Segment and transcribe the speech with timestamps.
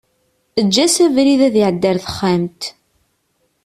[0.59, 2.61] Eǧǧ-as abrid ad iɛeddi ar texxamt.